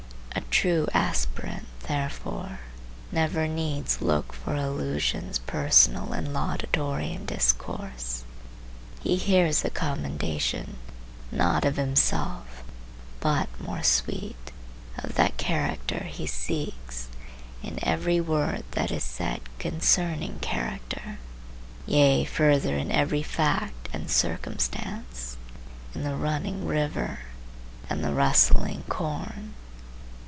A 0.33 0.51
true 0.53 0.85
aspirant 0.93 1.65
therefore 1.87 2.59
never 3.11 3.47
needs 3.47 4.01
look 4.01 4.31
for 4.33 4.53
allusions 4.55 5.39
personal 5.39 6.13
and 6.13 6.33
laudatory 6.33 7.11
in 7.11 7.25
discourse. 7.25 8.23
He 9.01 9.15
hears 9.15 9.61
the 9.61 9.69
commendation, 9.71 10.77
not 11.31 11.65
of 11.65 11.77
himself, 11.77 12.63
but, 13.21 13.49
more 13.59 13.81
sweet, 13.83 14.51
of 14.97 15.15
that 15.15 15.37
character 15.37 16.03
he 16.03 16.27
seeks, 16.27 17.07
in 17.63 17.79
every 17.81 18.21
word 18.21 18.63
that 18.71 18.91
is 18.91 19.03
said 19.03 19.41
concerning 19.57 20.39
character, 20.39 21.17
yea 21.87 22.23
further 22.23 22.77
in 22.77 22.91
every 22.91 23.23
fact 23.23 23.89
and 23.91 24.09
circumstance,—in 24.11 26.03
the 26.03 26.15
running 26.15 26.67
river 26.67 27.19
and 27.89 28.03
the 28.03 28.13
rustling 28.13 28.83
corn. 28.87 29.53